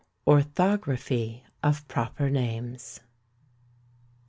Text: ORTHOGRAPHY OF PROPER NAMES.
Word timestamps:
ORTHOGRAPHY 0.25 1.43
OF 1.61 1.87
PROPER 1.87 2.31
NAMES. 2.31 3.01